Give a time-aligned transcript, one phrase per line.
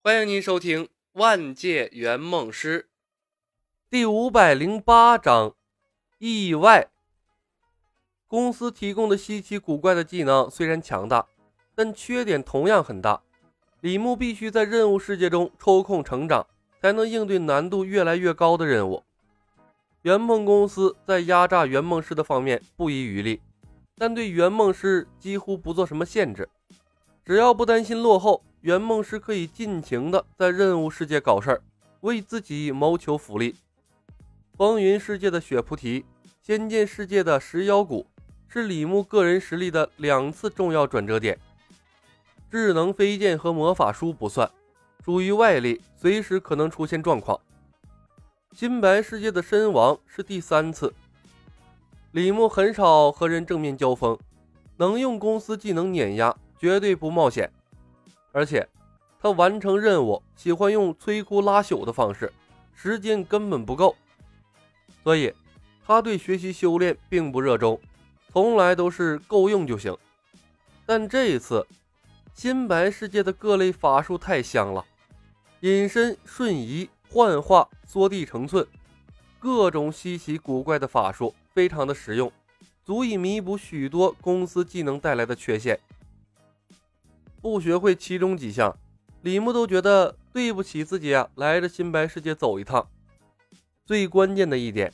[0.00, 2.82] 欢迎您收听《万界圆梦师》
[3.90, 5.56] 第五百零八章
[6.18, 6.88] 意外。
[8.28, 11.26] 公司提供的稀奇古怪的技能虽然强大，
[11.74, 13.20] 但缺点同样很大。
[13.80, 16.46] 李牧必须在任务世界中抽空成长，
[16.80, 19.02] 才能应对难度越来越高的任务。
[20.02, 23.42] 圆梦公司在压榨圆梦师的方面不遗余力，
[23.96, 26.48] 但对圆梦师几乎不做什么限制，
[27.24, 28.44] 只要不担心落后。
[28.68, 31.62] 圆梦师可以尽情的在任务世界搞事儿，
[32.02, 33.56] 为自己谋求福利。
[34.58, 36.04] 风云世界的雪菩提，
[36.42, 38.06] 仙剑世界的石妖谷，
[38.46, 41.38] 是李牧个人实力的两次重要转折点。
[42.50, 44.50] 智能飞剑和魔法书不算，
[45.02, 47.40] 属于外力，随时可能出现状况。
[48.52, 50.92] 新白世界的身亡是第三次。
[52.12, 54.18] 李牧很少和人正面交锋，
[54.76, 57.50] 能用公司技能碾压，绝对不冒险。
[58.32, 58.68] 而且，
[59.20, 62.32] 他完成任务喜欢用摧枯拉朽的方式，
[62.74, 63.96] 时间根本不够，
[65.02, 65.32] 所以
[65.84, 67.80] 他对学习修炼并不热衷，
[68.32, 69.96] 从来都是够用就行。
[70.86, 71.66] 但这一次，
[72.34, 74.84] 新白世界的各类法术太香了，
[75.60, 78.66] 隐身、瞬移、幻化、缩地成寸，
[79.38, 82.30] 各种稀奇古怪的法术非常的实用，
[82.84, 85.78] 足以弥补许多公司技能带来的缺陷。
[87.40, 88.76] 不学会其中几项，
[89.22, 91.28] 李牧都觉得对不起自己啊！
[91.36, 92.86] 来这新白世界走一趟。
[93.86, 94.92] 最关键的一点，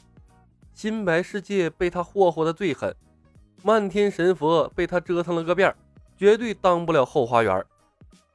[0.75, 2.95] 新白世界被他霍霍的最狠，
[3.63, 5.75] 漫天神佛被他折腾了个遍，
[6.17, 7.65] 绝对当不了后花园。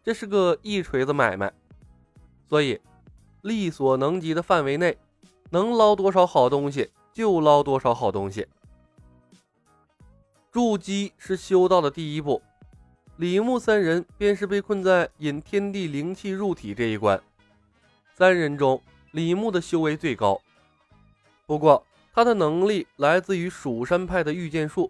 [0.04, 1.54] 这是个一锤子买卖，
[2.48, 2.82] 所以
[3.42, 4.98] 力所能及的范围内，
[5.52, 8.48] 能捞多少好东西就捞多少好东西。
[10.52, 12.42] 筑基是修道的第一步。
[13.20, 17.22] 李牧三人便是被困在引天地灵气入体这一关。
[18.14, 20.40] 三人中，李牧的修为最高，
[21.46, 24.90] 不过他的能力来自于蜀山派的御剑术。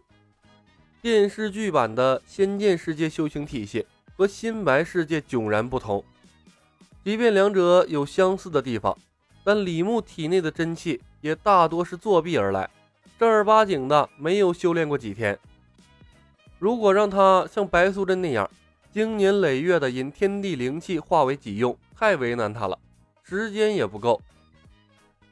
[1.02, 3.84] 电视剧版的仙剑世界修行体系
[4.16, 6.04] 和新白世界迥然不同。
[7.04, 8.96] 即便两者有相似的地方，
[9.44, 12.70] 但李牧体内的真气也大多是作弊而来，
[13.18, 15.40] 正儿八经的没有修炼过几天。
[16.60, 18.50] 如果让他像白素贞那样
[18.92, 22.78] 经年累月的引天地灵气化为己用，太为难他了，
[23.24, 24.22] 时间也不够。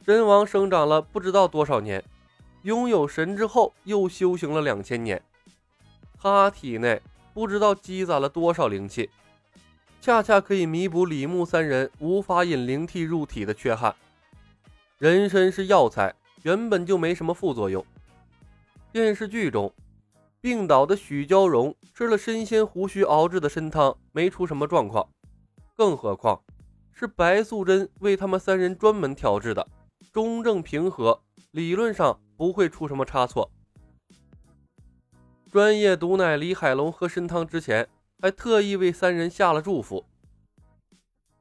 [0.06, 2.02] 真王生长了不知道多少年，
[2.62, 5.22] 拥有神之后又修行了两千年，
[6.18, 7.02] 他体内
[7.34, 9.10] 不知道积攒了多少灵气，
[10.00, 13.94] 恰恰可以弥补李牧三人无法引灵气入体的缺憾。
[14.98, 17.86] 人参是药材，原本就没什么副作用。
[18.94, 19.74] 电视剧中。
[20.40, 25.10] 病倒的许娇荣吃了神仙胡须熬制的参汤，没出什么状况。
[25.76, 26.42] 更何况
[26.92, 29.68] 是白素贞为他们三人专门调制的，
[30.12, 31.22] 中正平和，
[31.52, 33.52] 理论上不会出什么差错。
[35.52, 37.88] 专业毒奶李海龙喝参汤之前，
[38.22, 40.06] 还特意为三人下了祝福。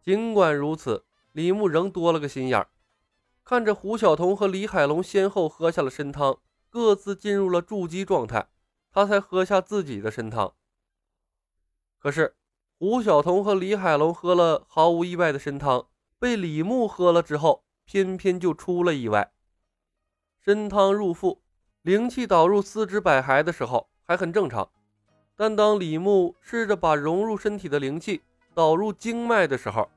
[0.03, 2.69] 尽管如此，李牧仍多了个心眼儿，
[3.45, 6.39] 看着胡晓彤和李海龙先后喝下了参汤，
[6.71, 8.47] 各自进入了筑基状态。
[8.97, 10.55] 他才喝下自己的参汤。
[11.99, 12.35] 可是
[12.79, 15.87] 胡晓彤和李海龙喝了毫无意外的参汤，
[16.19, 19.33] 被李牧喝了之后，偏偏就出了意外。
[20.43, 21.43] 参汤入腹，
[21.83, 24.67] 灵气导入四肢百骸的时候还很正常，
[25.37, 28.23] 但当李牧试着把融入身体的灵气
[28.55, 29.91] 导入经脉的时候，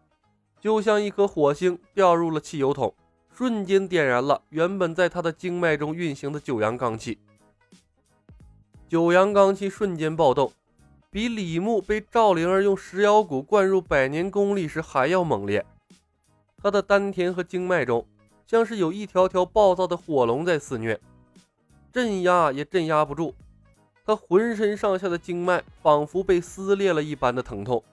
[0.59, 2.93] 就像一颗火星掉入了汽油桶，
[3.33, 7.17] 瞬间点燃了原本在他的经脉中运行的九阳罡气。
[8.89, 10.51] 九阳罡气瞬间暴动，
[11.11, 15.63] 比李牧被赵灵儿用石妖骨灌入百年功力时还要猛烈。
[16.57, 18.03] 他的丹田和经脉中，
[18.47, 20.99] 像是有一条条暴躁的火龙在肆虐，
[21.93, 23.35] 镇压也镇压不住。
[24.03, 27.83] 他浑身上下的经脉仿佛被撕裂了一般的疼痛。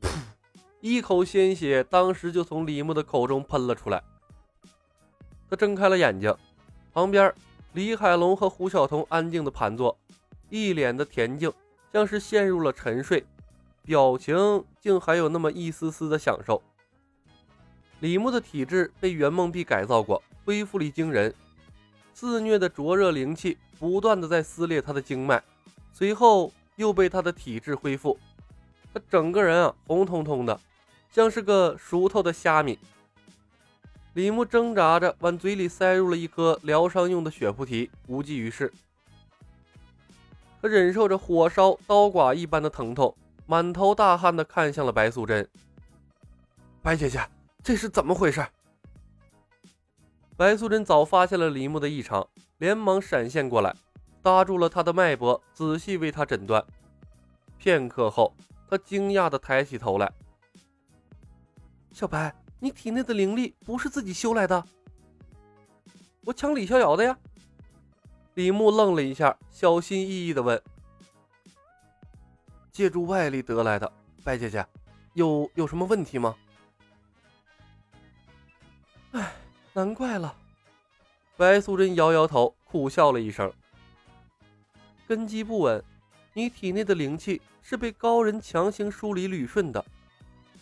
[0.00, 0.08] 噗
[0.80, 4.00] 一口鲜血当时就从李牧的口中喷了出来。
[5.50, 6.32] 他睁开了眼睛，
[6.92, 7.34] 旁边。
[7.72, 9.96] 李海龙和胡晓彤安静的盘坐，
[10.48, 11.52] 一脸的恬静，
[11.92, 13.24] 像是陷入了沉睡，
[13.84, 16.60] 表情竟还有那么一丝丝的享受。
[18.00, 21.32] 李牧的体质被圆梦币改造过，恢复力惊人，
[22.12, 25.40] 肆虐的灼热灵气不断的在撕裂他的经脉，
[25.92, 28.18] 随后又被他的体质恢复，
[28.92, 30.60] 他整个人啊红彤彤的，
[31.12, 32.76] 像是个熟透的虾米。
[34.14, 38.72] 李牧挣扎着往嘴里塞入了一颗疗伤用的血菩提，无济于事。
[40.60, 43.16] 他忍受着火烧刀剐一般的疼痛，
[43.46, 45.48] 满头大汗地看向了白素贞。
[46.82, 47.24] 白姐姐，
[47.62, 48.44] 这是怎么回事？
[50.36, 52.26] 白素贞早发现了李牧的异常，
[52.58, 53.74] 连忙闪现过来，
[54.22, 56.64] 搭住了他的脉搏，仔细为他诊断。
[57.58, 58.34] 片刻后，
[58.68, 60.10] 他惊讶地抬起头来
[61.92, 64.64] ：“小白，你体内的灵力不是自己修来的？
[66.22, 67.18] 我抢李逍遥的呀？”
[68.34, 70.62] 李牧愣了一下，小心翼翼地问
[72.70, 73.90] ：“借助外力得来的，
[74.22, 74.64] 白姐姐，
[75.14, 76.36] 有有什么问题吗？”
[79.12, 79.32] 哎，
[79.72, 80.36] 难怪了。
[81.36, 83.52] 白素贞摇摇头，苦笑了一声
[85.08, 85.82] ：“根基不稳，
[86.34, 89.84] 你体内的灵气是被高人强行梳理捋顺的。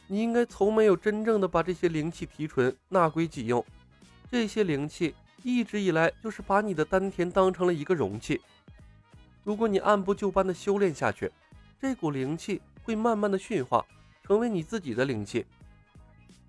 [0.08, 3.64] 你应该从没有真正的把这些灵气提纯纳归己用。
[4.30, 8.40] 这些灵气一直以来就是把你的丹田当成了一个容器。
[9.44, 11.30] 如果你按部就班的修炼下去，
[11.80, 13.84] 这股灵气会慢慢的驯化，
[14.24, 15.46] 成为你自己的灵气。”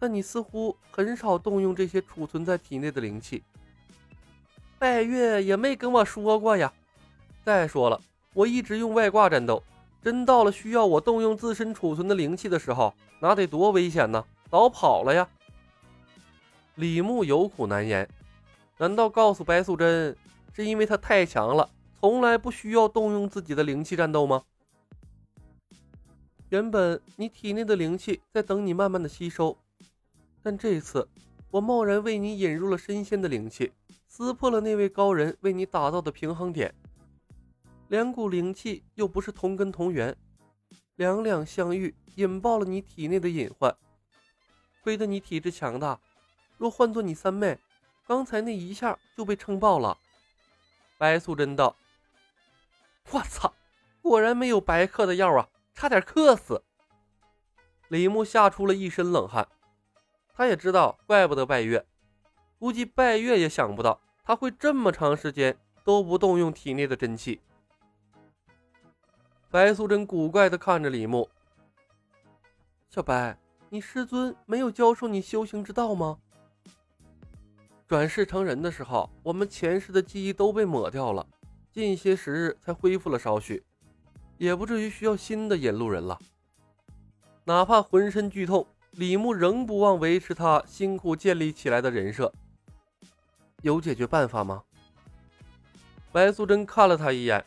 [0.01, 3.43] 但你似乎很少动用这些储存在体内的灵气，
[4.77, 6.71] 拜月也没跟我说过呀。
[7.43, 7.99] 再说了，
[8.33, 9.61] 我一直用外挂战斗，
[10.01, 14.23] 真到了需要我动用自身储存的灵气的时候，那得多危险呢！
[14.49, 15.27] 早跑了呀。
[16.75, 18.07] 李牧有苦难言，
[18.77, 20.15] 难道告诉白素贞，
[20.53, 21.69] 是因为他太强了，
[21.99, 24.41] 从来不需要动用自己的灵气战斗吗？
[26.47, 29.55] 原本你体内的灵气在等你慢慢的吸收。
[30.41, 31.07] 但这次，
[31.51, 33.73] 我贸然为你引入了神仙的灵气，
[34.07, 36.73] 撕破了那位高人为你打造的平衡点。
[37.89, 40.15] 两股灵气又不是同根同源，
[40.95, 43.75] 两两相遇，引爆了你体内的隐患。
[44.83, 45.99] 亏得你体质强大，
[46.59, 47.57] 若换做你三妹，
[48.05, 49.97] 刚才那一下就被撑爆了。
[50.99, 51.75] 白素贞道
[53.09, 53.51] ：“我操，
[54.03, 56.63] 果然没有白嗑的药啊，差点克死。”
[57.89, 59.47] 李牧吓出了一身冷汗。
[60.35, 61.83] 他也知道，怪不得拜月，
[62.59, 67.41] 估计拜月也想不到他会这么长时间都不动用体内的真气。
[69.51, 71.27] 白素贞古怪的看着李牧
[72.91, 73.35] ：“小白，
[73.69, 76.19] 你师尊没有教授你修行之道吗？
[77.87, 81.25] 转世成人的时候，我们前世的记忆都被抹掉了，
[81.71, 83.63] 近些时日才恢复了少许，
[84.37, 86.19] 也不至于需要新的引路人了。
[87.43, 92.33] 哪怕浑身剧痛。”李牧仍不忘维持他辛苦建立起来的人设，
[93.61, 94.63] 有解决办法吗？
[96.11, 97.45] 白素贞看了他一眼，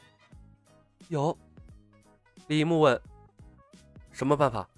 [1.09, 1.37] 有。
[2.47, 3.01] 李牧问
[4.13, 4.69] ：“什么办法？”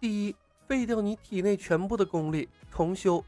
[0.00, 0.36] 第一，
[0.66, 3.24] 废掉你体内全部的功力，重修。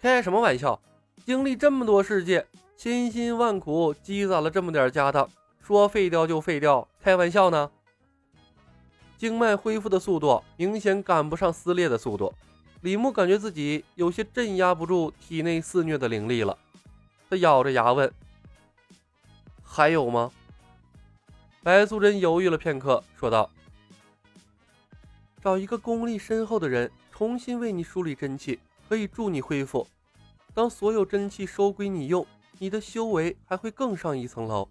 [0.00, 0.80] 开什么玩笑？
[1.24, 5.28] 经历这么多世界，千辛万苦积攒了这么点家当，
[5.60, 7.70] 说废掉就废掉，开玩笑呢？
[9.16, 12.32] 经脉恢复的速度明显赶不上撕裂的速度，
[12.82, 16.56] 李牧感觉自己有些镇压不住体内肆虐的灵力了。
[17.28, 18.10] 他咬着牙问
[19.62, 20.30] ：“还有吗？”
[21.68, 23.50] 白素贞犹豫了片刻，说道
[25.44, 29.86] ：“找一个功力深厚的人，重新为你梳理真气，可以助你恢复。
[30.54, 32.26] 当所有真气收归你用，
[32.58, 34.66] 你的修为还会更上一层楼。”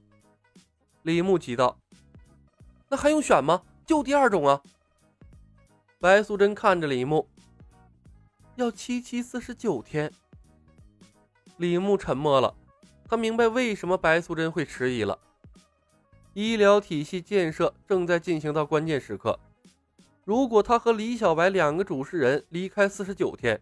[1.05, 1.77] 李牧急道
[2.89, 4.59] ：“那还用选吗？”就第二种啊！
[5.99, 7.29] 白素贞看着李牧，
[8.55, 10.11] 要七七四十九天。
[11.57, 12.55] 李牧沉默了，
[13.07, 15.19] 他明白为什么白素贞会迟疑了。
[16.37, 19.39] 医疗体系建设正在进行到关键时刻，
[20.23, 23.59] 如果他和李小白两个主事人离开四十九天，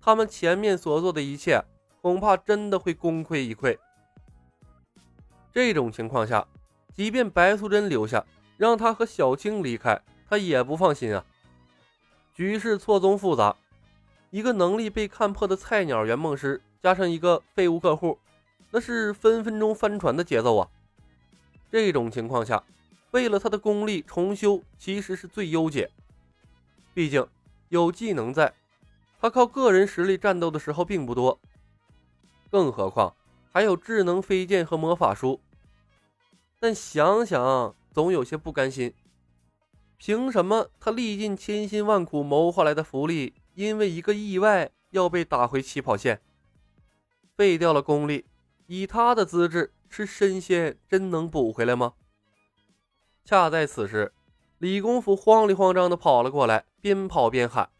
[0.00, 1.60] 他们前面所做的一切
[2.00, 3.76] 恐怕真的会功亏一篑。
[5.52, 6.46] 这种情况下，
[6.94, 8.24] 即便白素贞留下。
[8.56, 11.24] 让他和小青离开，他也不放心啊。
[12.32, 13.56] 局势错综复杂，
[14.30, 18.16] 一个能力被看破的菜鸟圆梦师，加上一个废物客户，
[18.70, 20.68] 那是分分钟翻船的节奏啊。
[21.74, 22.62] 这种情况下，
[23.10, 25.90] 为了他的功力重修，其实是最优解。
[26.94, 27.26] 毕竟
[27.68, 28.54] 有技能在，
[29.20, 31.36] 他靠个人实力战斗的时候并不多。
[32.48, 33.12] 更何况
[33.50, 35.40] 还有智能飞剑和魔法书。
[36.60, 37.74] 但想想。
[37.92, 38.92] 总有些不甘心，
[39.98, 46.20] 凭什么他历尽千辛万苦谋划来的福利，因为一个意外要被打回起跑线？
[47.36, 48.24] 废掉了功力，
[48.66, 51.94] 以他的资质，是神仙真能补回来吗？
[53.24, 54.12] 恰在此时，
[54.58, 57.70] 李公甫慌里慌张地跑了过来，边跑边喊：“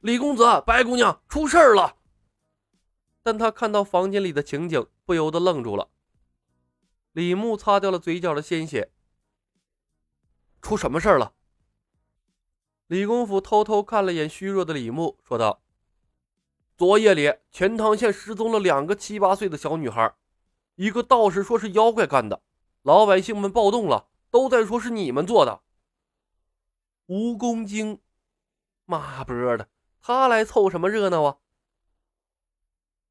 [0.00, 1.96] 李公子，白姑娘出事了！”
[3.24, 5.88] 但他看到房间里的情景，不由得愣住了。
[7.12, 8.92] 李牧擦掉了嘴角的鲜血。
[10.60, 11.32] 出什么事儿了？
[12.88, 15.62] 李公甫偷偷看了眼虚弱的李牧，说道
[16.76, 20.14] ：“昨夜里，钱塘县失踪了两个七八岁的小女孩，
[20.76, 22.42] 一个道士说是妖怪干的，
[22.82, 25.62] 老百姓们暴动了，都在说是你们做的。”
[27.06, 28.00] 蜈蚣精，
[28.84, 29.68] 妈波的，
[30.00, 31.38] 他来凑什么热闹啊？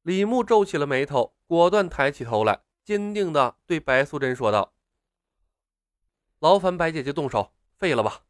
[0.02, 4.74] 李牧皱起了眉头，果断抬起头来，坚定地对白素贞说道
[6.40, 8.24] ：“劳烦白姐姐动手，废了吧。”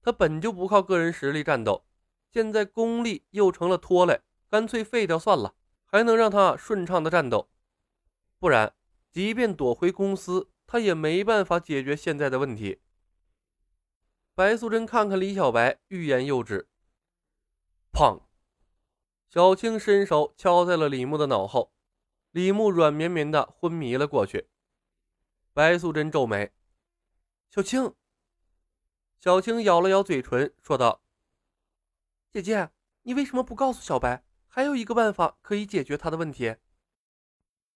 [0.00, 1.84] 他本就不靠个人实力战斗，
[2.30, 7.50] 现在功力又成了拖累，干脆废掉算了，还能让他顺畅的战斗。
[8.44, 8.74] 不然，
[9.10, 12.82] 即便躲回公司，他也没办法解决现在的问题。
[14.34, 16.68] 白素贞看看李小白，欲言又止。
[17.90, 18.24] 砰！
[19.30, 21.72] 小青伸手敲在了李牧的脑后，
[22.32, 24.50] 李牧软绵绵的昏迷了过去。
[25.54, 26.52] 白素贞皱眉
[27.48, 27.94] ：“小青。”
[29.18, 31.02] 小青咬了咬嘴唇，说道
[32.30, 32.68] ：“姐姐，
[33.04, 36.56] 你为什么不告诉小白，还有一个办法可以解决他的问题？”